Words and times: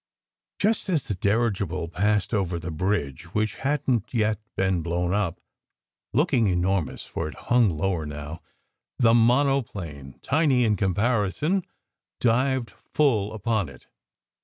Just 0.57 0.89
as 0.89 1.03
the 1.03 1.13
dirigible 1.13 1.87
passed 1.87 2.33
over 2.33 2.57
the 2.57 2.71
bridge, 2.71 3.35
which 3.35 3.57
hadn 3.61 3.99
t 4.01 4.17
yet 4.17 4.39
been 4.55 4.81
blown 4.81 5.13
up, 5.13 5.39
looking 6.11 6.47
enormous, 6.47 7.05
for 7.05 7.27
it 7.27 7.35
hung 7.35 7.69
lower 7.69 8.07
now, 8.07 8.41
the 8.97 9.13
monoplane 9.13 10.17
tiny 10.23 10.63
in 10.65 10.75
comparison 10.75 11.61
dived 12.19 12.71
full 12.71 13.31
upon 13.31 13.69
it. 13.69 13.85